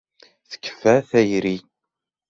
Tekfa 0.49 0.95
tayri. 1.09 1.57